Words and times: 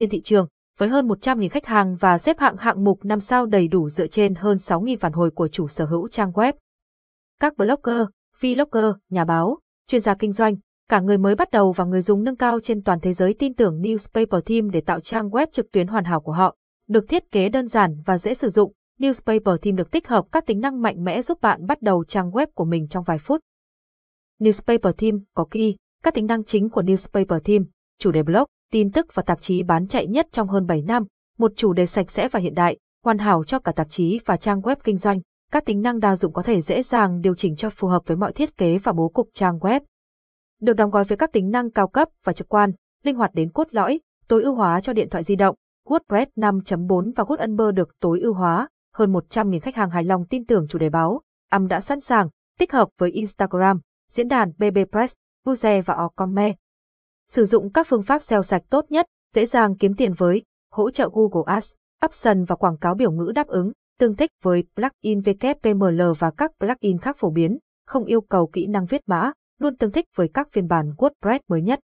trên 0.00 0.10
thị 0.10 0.20
trường, 0.20 0.48
với 0.78 0.88
hơn 0.88 1.08
100.000 1.08 1.48
khách 1.48 1.66
hàng 1.66 1.96
và 1.96 2.18
xếp 2.18 2.38
hạng 2.38 2.56
hạng 2.56 2.84
mục 2.84 3.04
5 3.04 3.20
sao 3.20 3.46
đầy 3.46 3.68
đủ 3.68 3.88
dựa 3.88 4.06
trên 4.06 4.34
hơn 4.34 4.56
6.000 4.56 4.96
phản 5.00 5.12
hồi 5.12 5.30
của 5.30 5.48
chủ 5.48 5.68
sở 5.68 5.84
hữu 5.84 6.08
trang 6.08 6.30
web. 6.30 6.52
Các 7.40 7.56
blogger, 7.56 8.06
vlogger, 8.40 8.94
nhà 9.10 9.24
báo, 9.24 9.58
chuyên 9.88 10.00
gia 10.00 10.14
kinh 10.14 10.32
doanh, 10.32 10.56
cả 10.88 11.00
người 11.00 11.18
mới 11.18 11.34
bắt 11.34 11.50
đầu 11.50 11.72
và 11.72 11.84
người 11.84 12.02
dùng 12.02 12.24
nâng 12.24 12.36
cao 12.36 12.60
trên 12.60 12.82
toàn 12.82 13.00
thế 13.00 13.12
giới 13.12 13.34
tin 13.38 13.54
tưởng 13.54 13.80
Newspaper 13.80 14.40
Team 14.40 14.70
để 14.70 14.80
tạo 14.80 15.00
trang 15.00 15.28
web 15.28 15.46
trực 15.52 15.72
tuyến 15.72 15.86
hoàn 15.86 16.04
hảo 16.04 16.20
của 16.20 16.32
họ. 16.32 16.56
Được 16.88 17.04
thiết 17.08 17.30
kế 17.30 17.48
đơn 17.48 17.66
giản 17.66 17.96
và 18.04 18.18
dễ 18.18 18.34
sử 18.34 18.48
dụng, 18.48 18.72
Newspaper 18.98 19.56
Team 19.56 19.76
được 19.76 19.90
tích 19.90 20.08
hợp 20.08 20.24
các 20.32 20.46
tính 20.46 20.60
năng 20.60 20.82
mạnh 20.82 21.04
mẽ 21.04 21.22
giúp 21.22 21.40
bạn 21.40 21.66
bắt 21.66 21.82
đầu 21.82 22.04
trang 22.04 22.30
web 22.30 22.46
của 22.54 22.64
mình 22.64 22.88
trong 22.88 23.04
vài 23.04 23.18
phút. 23.18 23.40
Newspaper 24.40 24.92
Team 24.92 25.20
có 25.34 25.46
key, 25.50 25.76
các 26.02 26.14
tính 26.14 26.26
năng 26.26 26.44
chính 26.44 26.70
của 26.70 26.82
Newspaper 26.82 27.40
Team, 27.40 27.64
chủ 27.98 28.12
đề 28.12 28.22
blog, 28.22 28.44
tin 28.72 28.90
tức 28.90 29.14
và 29.14 29.22
tạp 29.22 29.40
chí 29.40 29.62
bán 29.62 29.86
chạy 29.86 30.06
nhất 30.06 30.26
trong 30.32 30.48
hơn 30.48 30.66
7 30.66 30.82
năm, 30.82 31.04
một 31.38 31.52
chủ 31.56 31.72
đề 31.72 31.86
sạch 31.86 32.10
sẽ 32.10 32.28
và 32.28 32.40
hiện 32.40 32.54
đại, 32.54 32.78
hoàn 33.04 33.18
hảo 33.18 33.44
cho 33.44 33.58
cả 33.58 33.72
tạp 33.72 33.90
chí 33.90 34.20
và 34.24 34.36
trang 34.36 34.60
web 34.60 34.76
kinh 34.84 34.96
doanh. 34.96 35.20
Các 35.52 35.64
tính 35.64 35.82
năng 35.82 36.00
đa 36.00 36.16
dụng 36.16 36.32
có 36.32 36.42
thể 36.42 36.60
dễ 36.60 36.82
dàng 36.82 37.20
điều 37.20 37.34
chỉnh 37.34 37.56
cho 37.56 37.70
phù 37.70 37.88
hợp 37.88 38.02
với 38.06 38.16
mọi 38.16 38.32
thiết 38.32 38.56
kế 38.56 38.78
và 38.78 38.92
bố 38.92 39.08
cục 39.08 39.28
trang 39.34 39.58
web. 39.58 39.80
Được 40.60 40.72
đóng 40.72 40.90
gói 40.90 41.04
với 41.04 41.18
các 41.18 41.32
tính 41.32 41.50
năng 41.50 41.70
cao 41.70 41.88
cấp 41.88 42.08
và 42.24 42.32
trực 42.32 42.48
quan, 42.48 42.72
linh 43.04 43.16
hoạt 43.16 43.30
đến 43.34 43.52
cốt 43.52 43.66
lõi, 43.70 44.00
tối 44.28 44.42
ưu 44.42 44.54
hóa 44.54 44.80
cho 44.80 44.92
điện 44.92 45.08
thoại 45.10 45.24
di 45.24 45.36
động. 45.36 45.56
WordPress 45.86 46.26
5.4 46.36 47.12
và 47.16 47.24
Gutenberg 47.28 47.74
được 47.74 47.88
tối 48.00 48.20
ưu 48.20 48.34
hóa, 48.34 48.68
hơn 48.94 49.12
100.000 49.12 49.60
khách 49.60 49.74
hàng 49.74 49.90
hài 49.90 50.04
lòng 50.04 50.24
tin 50.26 50.46
tưởng 50.46 50.66
chủ 50.68 50.78
đề 50.78 50.90
báo, 50.90 51.22
âm 51.50 51.68
đã 51.68 51.80
sẵn 51.80 52.00
sàng, 52.00 52.28
tích 52.58 52.72
hợp 52.72 52.88
với 52.98 53.10
Instagram, 53.10 53.80
diễn 54.10 54.28
đàn 54.28 54.52
BB 54.58 54.78
Press, 54.92 55.14
Buze 55.46 55.82
và 55.82 55.94
Ocome. 55.94 56.54
Sử 57.32 57.44
dụng 57.44 57.72
các 57.72 57.86
phương 57.90 58.02
pháp 58.02 58.22
SEO 58.22 58.42
sạch 58.42 58.62
tốt 58.70 58.84
nhất, 58.90 59.06
dễ 59.34 59.46
dàng 59.46 59.76
kiếm 59.76 59.94
tiền 59.94 60.12
với, 60.12 60.42
hỗ 60.72 60.90
trợ 60.90 61.10
Google 61.12 61.54
Ads, 61.54 61.72
Option 62.06 62.44
và 62.44 62.56
quảng 62.56 62.78
cáo 62.78 62.94
biểu 62.94 63.12
ngữ 63.12 63.32
đáp 63.34 63.46
ứng, 63.46 63.72
tương 63.98 64.16
thích 64.16 64.30
với 64.42 64.64
plugin 64.76 65.20
WPML 65.20 66.14
và 66.14 66.30
các 66.30 66.52
plugin 66.60 66.98
khác 66.98 67.16
phổ 67.18 67.30
biến, 67.30 67.58
không 67.86 68.04
yêu 68.04 68.20
cầu 68.20 68.46
kỹ 68.46 68.66
năng 68.66 68.86
viết 68.86 69.00
mã, 69.06 69.32
luôn 69.58 69.76
tương 69.76 69.90
thích 69.90 70.04
với 70.14 70.28
các 70.34 70.48
phiên 70.52 70.68
bản 70.68 70.90
WordPress 70.96 71.40
mới 71.48 71.62
nhất. 71.62 71.80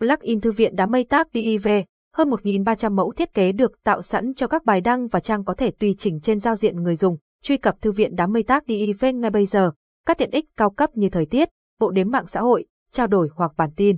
Plugin 0.00 0.40
thư 0.40 0.52
viện 0.52 0.76
đám 0.76 0.90
mây 0.90 1.04
tác 1.04 1.28
DIV, 1.34 1.68
hơn 2.14 2.30
1.300 2.30 2.94
mẫu 2.94 3.12
thiết 3.12 3.34
kế 3.34 3.52
được 3.52 3.82
tạo 3.82 4.02
sẵn 4.02 4.34
cho 4.34 4.46
các 4.46 4.64
bài 4.64 4.80
đăng 4.80 5.08
và 5.08 5.20
trang 5.20 5.44
có 5.44 5.54
thể 5.54 5.70
tùy 5.70 5.94
chỉnh 5.98 6.20
trên 6.20 6.38
giao 6.38 6.56
diện 6.56 6.82
người 6.82 6.96
dùng. 6.96 7.16
Truy 7.42 7.56
cập 7.56 7.82
thư 7.82 7.92
viện 7.92 8.14
đám 8.14 8.32
mây 8.32 8.42
tác 8.42 8.64
DIV 8.68 9.04
ngay 9.14 9.30
bây 9.30 9.46
giờ. 9.46 9.70
Các 10.06 10.18
tiện 10.18 10.30
ích 10.30 10.44
cao 10.56 10.70
cấp 10.70 10.90
như 10.94 11.08
thời 11.08 11.26
tiết, 11.26 11.48
bộ 11.80 11.90
đếm 11.90 12.10
mạng 12.10 12.26
xã 12.26 12.40
hội, 12.40 12.66
trao 12.92 13.06
đổi 13.06 13.28
hoặc 13.34 13.52
bản 13.56 13.70
tin. 13.76 13.96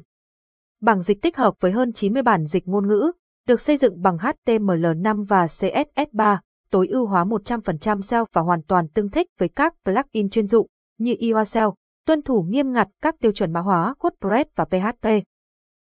Bảng 0.83 1.03
dịch 1.03 1.23
tích 1.23 1.37
hợp 1.37 1.55
với 1.61 1.73
hơn 1.73 1.93
90 1.93 2.23
bản 2.23 2.45
dịch 2.45 2.69
ngôn 2.69 2.89
ngữ, 2.89 3.13
được 3.47 3.61
xây 3.61 3.77
dựng 3.77 4.03
bằng 4.03 4.17
HTML5 4.17 5.25
và 5.25 5.47
CSS3, 5.47 6.39
tối 6.71 6.89
ưu 6.89 7.07
hóa 7.07 7.25
100% 7.25 8.01
SEO 8.01 8.27
và 8.33 8.43
hoàn 8.43 8.63
toàn 8.63 8.89
tương 8.89 9.11
thích 9.11 9.27
với 9.39 9.49
các 9.49 9.75
plugin 9.85 10.31
chuyên 10.31 10.47
dụng 10.47 10.67
như 10.99 11.15
EOSEO, 11.21 11.75
tuân 12.07 12.23
thủ 12.23 12.47
nghiêm 12.49 12.73
ngặt 12.73 12.89
các 13.03 13.15
tiêu 13.21 13.33
chuẩn 13.33 13.53
mã 13.53 13.61
hóa 13.61 13.95
WordPress 13.99 14.45
và 14.55 14.65
PHP. 14.65 15.09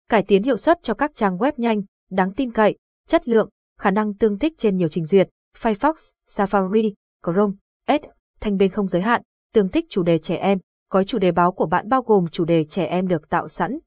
Cải 0.09 0.23
tiến 0.23 0.43
hiệu 0.43 0.57
suất 0.57 0.83
cho 0.83 0.95
các 0.95 1.15
trang 1.15 1.37
web 1.39 1.53
nhanh, 1.57 1.83
đáng 2.11 2.33
tin 2.35 2.53
cậy, 2.53 2.79
chất 3.09 3.29
lượng, 3.29 3.49
khả 3.79 3.91
năng 3.91 4.15
tương 4.15 4.39
thích 4.39 4.53
trên 4.59 4.77
nhiều 4.77 4.89
trình 4.89 5.07
duyệt, 5.07 5.29
Firefox, 5.63 5.95
Safari, 6.31 6.93
Chrome, 7.25 7.55
Edge, 7.87 8.09
thành 8.41 8.57
bên 8.57 8.71
không 8.71 8.87
giới 8.87 9.03
hạn, 9.03 9.23
tương 9.55 9.69
thích 9.69 9.85
chủ 9.89 10.03
đề 10.03 10.19
trẻ 10.19 10.37
em, 10.37 10.59
gói 10.91 11.05
chủ 11.05 11.19
đề 11.19 11.33
báo 11.33 11.53
của 11.53 11.67
bạn 11.67 11.89
bao 11.89 12.03
gồm 12.03 12.27
chủ 12.33 12.45
đề 12.45 12.65
trẻ 12.65 12.85
em 12.85 13.09
được 13.09 13.29
tạo 13.29 13.49
sẵn. 13.49 13.79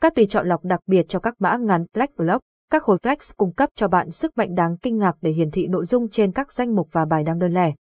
Các 0.00 0.14
tùy 0.14 0.26
chọn 0.26 0.48
lọc 0.48 0.64
đặc 0.64 0.80
biệt 0.86 1.08
cho 1.08 1.18
các 1.18 1.34
mã 1.38 1.56
ngắn 1.56 1.84
Flex 1.94 2.08
Block, 2.16 2.42
các 2.70 2.82
khối 2.82 2.98
Flex 2.98 3.16
cung 3.36 3.52
cấp 3.52 3.70
cho 3.74 3.88
bạn 3.88 4.10
sức 4.10 4.38
mạnh 4.38 4.54
đáng 4.54 4.76
kinh 4.76 4.98
ngạc 4.98 5.16
để 5.20 5.30
hiển 5.30 5.50
thị 5.50 5.66
nội 5.66 5.84
dung 5.84 6.08
trên 6.08 6.32
các 6.32 6.52
danh 6.52 6.74
mục 6.74 6.88
và 6.92 7.04
bài 7.04 7.24
đăng 7.24 7.38
đơn 7.38 7.54
lẻ. 7.54 7.74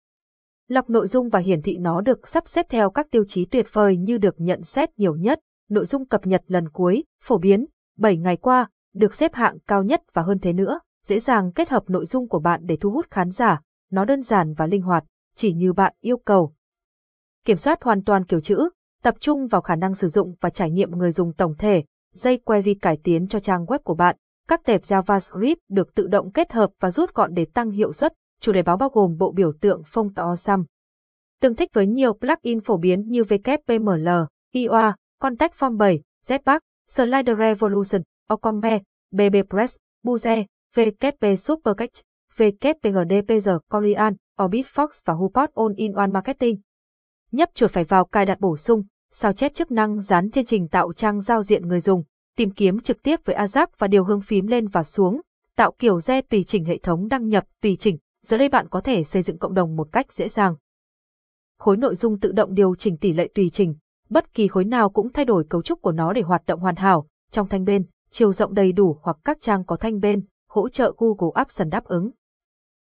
Lọc 0.68 0.90
nội 0.90 1.06
dung 1.06 1.28
và 1.28 1.38
hiển 1.38 1.62
thị 1.62 1.76
nó 1.76 2.00
được 2.00 2.28
sắp 2.28 2.48
xếp 2.48 2.66
theo 2.68 2.90
các 2.90 3.06
tiêu 3.10 3.24
chí 3.28 3.44
tuyệt 3.44 3.66
vời 3.72 3.96
như 3.96 4.18
được 4.18 4.34
nhận 4.38 4.62
xét 4.62 4.98
nhiều 4.98 5.16
nhất, 5.16 5.40
nội 5.70 5.86
dung 5.86 6.06
cập 6.06 6.26
nhật 6.26 6.42
lần 6.46 6.68
cuối, 6.68 7.04
phổ 7.22 7.38
biến, 7.38 7.66
7 7.98 8.16
ngày 8.16 8.36
qua, 8.36 8.68
được 8.94 9.14
xếp 9.14 9.34
hạng 9.34 9.58
cao 9.66 9.82
nhất 9.82 10.02
và 10.12 10.22
hơn 10.22 10.38
thế 10.38 10.52
nữa, 10.52 10.80
dễ 11.06 11.18
dàng 11.18 11.52
kết 11.52 11.68
hợp 11.68 11.90
nội 11.90 12.06
dung 12.06 12.28
của 12.28 12.38
bạn 12.38 12.60
để 12.64 12.76
thu 12.76 12.90
hút 12.90 13.06
khán 13.10 13.30
giả, 13.30 13.60
nó 13.90 14.04
đơn 14.04 14.22
giản 14.22 14.54
và 14.54 14.66
linh 14.66 14.82
hoạt, 14.82 15.04
chỉ 15.34 15.52
như 15.52 15.72
bạn 15.72 15.94
yêu 16.00 16.16
cầu. 16.16 16.52
Kiểm 17.44 17.56
soát 17.56 17.82
hoàn 17.82 18.04
toàn 18.04 18.24
kiểu 18.24 18.40
chữ, 18.40 18.68
tập 19.02 19.14
trung 19.20 19.46
vào 19.46 19.60
khả 19.60 19.74
năng 19.76 19.94
sử 19.94 20.08
dụng 20.08 20.34
và 20.40 20.50
trải 20.50 20.70
nghiệm 20.70 20.90
người 20.90 21.12
dùng 21.12 21.32
tổng 21.32 21.54
thể, 21.58 21.84
dây 22.16 22.38
query 22.44 22.74
cải 22.74 22.98
tiến 23.04 23.28
cho 23.28 23.40
trang 23.40 23.64
web 23.64 23.78
của 23.78 23.94
bạn. 23.94 24.16
Các 24.48 24.60
tệp 24.64 24.82
JavaScript 24.82 25.56
được 25.68 25.94
tự 25.94 26.06
động 26.06 26.32
kết 26.32 26.52
hợp 26.52 26.70
và 26.80 26.90
rút 26.90 27.14
gọn 27.14 27.34
để 27.34 27.46
tăng 27.54 27.70
hiệu 27.70 27.92
suất, 27.92 28.12
chủ 28.40 28.52
đề 28.52 28.62
báo 28.62 28.76
bao 28.76 28.88
gồm 28.88 29.16
bộ 29.18 29.32
biểu 29.32 29.52
tượng 29.60 29.82
phông 29.86 30.08
awesome. 30.08 30.64
Tương 31.40 31.54
thích 31.54 31.70
với 31.72 31.86
nhiều 31.86 32.12
plugin 32.12 32.60
phổ 32.60 32.76
biến 32.76 33.08
như 33.08 33.22
WPML, 33.22 34.26
IOA, 34.52 34.96
Contact 35.20 35.54
Form 35.54 35.76
7, 35.76 36.00
Jetpack, 36.26 36.60
Slider 36.88 37.38
Revolution, 37.38 38.02
Ocombe, 38.28 38.80
BB 39.10 39.36
Press, 39.50 39.76
Buze, 40.04 40.44
WP 40.74 41.34
Supercatch, 41.34 42.00
WPGDPG, 42.36 43.50
Corian, 43.70 44.14
Orbitfox 44.38 44.88
và 45.04 45.14
Hubot 45.14 45.50
All-in-One 45.54 46.12
Marketing. 46.12 46.60
Nhấp 47.32 47.48
chuột 47.54 47.70
phải 47.70 47.84
vào 47.84 48.04
cài 48.04 48.26
đặt 48.26 48.40
bổ 48.40 48.56
sung, 48.56 48.82
sao 49.18 49.32
chép 49.32 49.54
chức 49.54 49.70
năng 49.70 50.00
dán 50.00 50.30
trên 50.30 50.44
trình 50.44 50.68
tạo 50.68 50.92
trang 50.92 51.20
giao 51.20 51.42
diện 51.42 51.68
người 51.68 51.80
dùng, 51.80 52.02
tìm 52.36 52.50
kiếm 52.50 52.80
trực 52.80 53.02
tiếp 53.02 53.20
với 53.24 53.36
AZAC 53.36 53.66
và 53.78 53.86
điều 53.86 54.04
hướng 54.04 54.20
phím 54.20 54.46
lên 54.46 54.68
và 54.68 54.82
xuống, 54.82 55.20
tạo 55.56 55.72
kiểu 55.78 56.00
re 56.00 56.20
tùy 56.20 56.44
chỉnh 56.44 56.64
hệ 56.64 56.78
thống 56.78 57.08
đăng 57.08 57.28
nhập 57.28 57.44
tùy 57.62 57.76
chỉnh, 57.76 57.98
giờ 58.26 58.36
đây 58.36 58.48
bạn 58.48 58.68
có 58.68 58.80
thể 58.80 59.04
xây 59.04 59.22
dựng 59.22 59.38
cộng 59.38 59.54
đồng 59.54 59.76
một 59.76 59.88
cách 59.92 60.12
dễ 60.12 60.28
dàng. 60.28 60.54
Khối 61.58 61.76
nội 61.76 61.94
dung 61.94 62.20
tự 62.20 62.32
động 62.32 62.54
điều 62.54 62.74
chỉnh 62.74 62.96
tỷ 62.96 63.12
lệ 63.12 63.28
tùy 63.34 63.50
chỉnh, 63.50 63.74
bất 64.10 64.34
kỳ 64.34 64.48
khối 64.48 64.64
nào 64.64 64.90
cũng 64.90 65.12
thay 65.12 65.24
đổi 65.24 65.44
cấu 65.48 65.62
trúc 65.62 65.82
của 65.82 65.92
nó 65.92 66.12
để 66.12 66.22
hoạt 66.22 66.46
động 66.46 66.60
hoàn 66.60 66.76
hảo, 66.76 67.06
trong 67.30 67.48
thanh 67.48 67.64
bên, 67.64 67.84
chiều 68.10 68.32
rộng 68.32 68.54
đầy 68.54 68.72
đủ 68.72 68.98
hoặc 69.02 69.16
các 69.24 69.40
trang 69.40 69.64
có 69.64 69.76
thanh 69.76 70.00
bên, 70.00 70.24
hỗ 70.48 70.68
trợ 70.68 70.92
Google 70.98 71.32
Apps 71.34 71.62
đáp 71.70 71.84
ứng. 71.84 72.10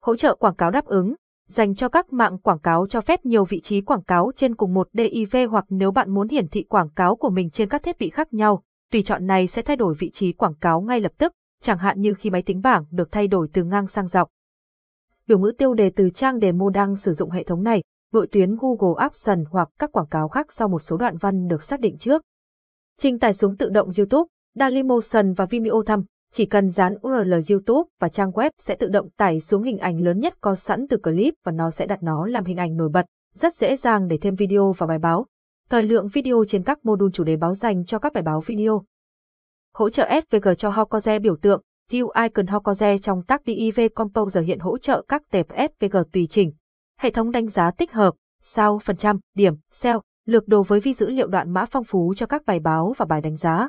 Hỗ 0.03 0.17
trợ 0.17 0.35
quảng 0.35 0.57
cáo 0.57 0.71
đáp 0.71 0.85
ứng, 0.85 1.15
dành 1.53 1.75
cho 1.75 1.89
các 1.89 2.13
mạng 2.13 2.39
quảng 2.39 2.59
cáo 2.59 2.87
cho 2.87 3.01
phép 3.01 3.27
nhiều 3.27 3.45
vị 3.45 3.61
trí 3.61 3.81
quảng 3.81 4.03
cáo 4.03 4.33
trên 4.37 4.55
cùng 4.55 4.75
một 4.75 4.89
DIV 4.93 5.37
hoặc 5.51 5.65
nếu 5.69 5.91
bạn 5.91 6.15
muốn 6.15 6.29
hiển 6.29 6.49
thị 6.49 6.63
quảng 6.63 6.89
cáo 6.89 7.17
của 7.17 7.31
mình 7.31 7.51
trên 7.51 7.69
các 7.69 7.83
thiết 7.83 7.99
bị 7.99 8.11
khác 8.11 8.35
nhau, 8.35 8.63
tùy 8.93 9.03
chọn 9.03 9.27
này 9.27 9.47
sẽ 9.47 9.63
thay 9.63 9.77
đổi 9.77 9.95
vị 9.99 10.11
trí 10.11 10.33
quảng 10.33 10.55
cáo 10.55 10.81
ngay 10.81 11.01
lập 11.01 11.13
tức, 11.19 11.33
chẳng 11.61 11.79
hạn 11.79 12.01
như 12.01 12.15
khi 12.15 12.31
máy 12.31 12.43
tính 12.43 12.61
bảng 12.61 12.85
được 12.91 13.13
thay 13.13 13.27
đổi 13.27 13.49
từ 13.53 13.65
ngang 13.65 13.87
sang 13.87 14.09
dọc. 14.09 14.29
Biểu 15.27 15.39
ngữ 15.39 15.53
tiêu 15.59 15.75
đề 15.75 15.91
từ 15.97 16.11
trang 16.11 16.41
demo 16.41 16.71
đang 16.71 16.97
sử 16.97 17.13
dụng 17.13 17.31
hệ 17.31 17.45
thống 17.45 17.63
này, 17.63 17.83
nội 18.13 18.27
tuyến 18.33 18.57
Google 18.61 18.95
Ads 19.03 19.29
hoặc 19.51 19.69
các 19.79 19.93
quảng 19.93 20.09
cáo 20.11 20.29
khác 20.29 20.53
sau 20.53 20.69
một 20.69 20.81
số 20.81 20.97
đoạn 20.97 21.17
văn 21.17 21.49
được 21.49 21.63
xác 21.63 21.81
định 21.81 21.99
trước. 21.99 22.23
Trình 22.99 23.19
tải 23.19 23.35
xuống 23.35 23.57
tự 23.57 23.69
động 23.69 23.91
YouTube, 23.99 24.29
Dailymotion 24.55 25.33
và 25.33 25.47
Vimeo 25.47 25.83
thăm, 25.87 26.05
chỉ 26.33 26.47
cần 26.47 26.69
dán 26.69 26.95
URL 26.95 27.35
YouTube 27.51 27.89
và 28.01 28.09
trang 28.09 28.31
web 28.31 28.51
sẽ 28.59 28.75
tự 28.75 28.89
động 28.89 29.09
tải 29.17 29.41
xuống 29.41 29.63
hình 29.63 29.79
ảnh 29.79 30.01
lớn 30.01 30.19
nhất 30.19 30.35
có 30.41 30.55
sẵn 30.55 30.87
từ 30.89 30.97
clip 30.97 31.35
và 31.45 31.53
nó 31.53 31.71
sẽ 31.71 31.87
đặt 31.87 32.03
nó 32.03 32.27
làm 32.27 32.45
hình 32.45 32.57
ảnh 32.57 32.77
nổi 32.77 32.89
bật, 32.89 33.07
rất 33.35 33.55
dễ 33.55 33.77
dàng 33.77 34.09
để 34.09 34.19
thêm 34.19 34.35
video 34.35 34.73
vào 34.73 34.87
bài 34.87 34.99
báo. 34.99 35.27
Thời 35.71 35.83
lượng 35.83 36.09
video 36.09 36.45
trên 36.49 36.63
các 36.63 36.85
mô 36.85 36.97
đun 36.97 37.13
chủ 37.13 37.25
đề 37.25 37.37
báo 37.37 37.55
dành 37.55 37.85
cho 37.85 37.99
các 37.99 38.13
bài 38.13 38.23
báo 38.23 38.41
video. 38.41 38.85
Hỗ 39.75 39.91
trợ 39.91 40.09
SVG 40.31 40.49
cho 40.59 40.71
Hokoze 40.71 41.21
biểu 41.21 41.37
tượng, 41.37 41.63
View 41.91 42.23
Icon 42.23 42.47
Hokoze 42.47 42.99
trong 42.99 43.23
tác 43.23 43.43
DIV 43.47 43.81
Composer 43.95 44.45
hiện 44.45 44.59
hỗ 44.59 44.79
trợ 44.79 45.03
các 45.09 45.23
tệp 45.31 45.47
SVG 45.49 45.97
tùy 46.13 46.27
chỉnh. 46.31 46.53
Hệ 46.99 47.11
thống 47.11 47.31
đánh 47.31 47.49
giá 47.49 47.71
tích 47.71 47.93
hợp, 47.93 48.15
sao, 48.43 48.79
phần 48.79 48.97
trăm, 48.97 49.19
điểm, 49.35 49.55
SEO, 49.71 50.03
lược 50.27 50.49
đồ 50.49 50.63
với 50.63 50.81
vi 50.81 50.95
dữ 50.95 51.09
liệu 51.09 51.27
đoạn 51.27 51.51
mã 51.51 51.65
phong 51.71 51.85
phú 51.85 52.15
cho 52.17 52.27
các 52.27 52.43
bài 52.47 52.61
báo 52.61 52.95
và 52.97 53.05
bài 53.05 53.21
đánh 53.21 53.37
giá. 53.37 53.69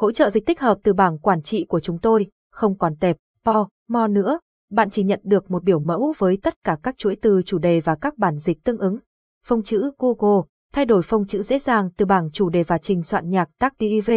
Hỗ 0.00 0.12
trợ 0.12 0.30
dịch 0.30 0.46
tích 0.46 0.60
hợp 0.60 0.78
từ 0.82 0.92
bảng 0.92 1.18
quản 1.18 1.42
trị 1.42 1.64
của 1.68 1.80
chúng 1.80 1.98
tôi, 1.98 2.26
không 2.50 2.78
còn 2.78 2.96
tệp, 2.96 3.16
po, 3.44 3.68
mo 3.88 4.06
nữa, 4.06 4.38
bạn 4.70 4.90
chỉ 4.90 5.02
nhận 5.02 5.20
được 5.24 5.50
một 5.50 5.64
biểu 5.64 5.78
mẫu 5.78 6.14
với 6.18 6.38
tất 6.42 6.54
cả 6.64 6.78
các 6.82 6.98
chuỗi 6.98 7.16
từ 7.22 7.42
chủ 7.44 7.58
đề 7.58 7.80
và 7.80 7.94
các 7.94 8.18
bản 8.18 8.38
dịch 8.38 8.64
tương 8.64 8.78
ứng. 8.78 8.98
Phông 9.46 9.62
chữ 9.62 9.90
Google, 9.98 10.42
thay 10.72 10.84
đổi 10.84 11.02
phông 11.02 11.26
chữ 11.26 11.42
dễ 11.42 11.58
dàng 11.58 11.90
từ 11.96 12.06
bảng 12.06 12.30
chủ 12.32 12.48
đề 12.48 12.62
và 12.62 12.78
trình 12.78 13.02
soạn 13.02 13.30
nhạc 13.30 13.48
tác 13.58 13.74
DIV, 13.78 14.10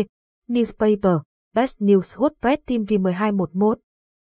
Newspaper, 0.49 1.19
Best 1.53 1.81
News 1.81 2.29
WordPress 2.29 2.57
Team 2.65 2.83
V1211, 2.83 3.75